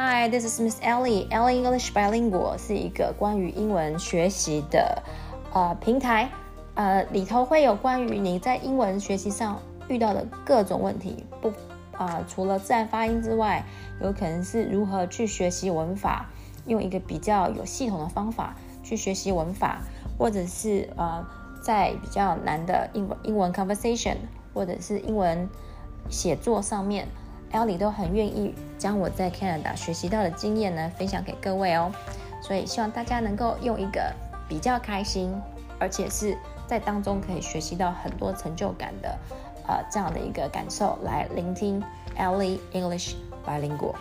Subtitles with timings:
[0.00, 1.26] Hi, this is Miss Ellie.
[1.32, 5.02] Ellie English Bilingual 是一个关于英文学习的
[5.52, 6.30] 呃平台，
[6.76, 11.52] 呃里头会有关于你在英文学习上遇到的各种问题，不
[11.96, 13.64] 啊除了自然发音之外，
[14.00, 16.30] 有可能是如何去学习文法，
[16.66, 18.54] 用一个比较有系统的方法
[18.84, 19.82] 去学习文法，
[20.16, 21.26] 或者是呃
[21.60, 24.14] 在比较难的英文英文 conversation
[24.54, 25.48] 或者是英文
[26.08, 27.08] 写作上面。
[27.52, 31.90] Ellie 都很愿意将我在 Canada 学习到的经验呢分享给各位哦，
[32.42, 34.12] 所以希望大家能够用一个
[34.48, 35.34] 比较开心，
[35.78, 39.18] 而且是在当中可以学习到很多成就感的，
[39.66, 41.82] 呃这样的一个感受来聆听
[42.16, 43.94] Ellie English 白灵果。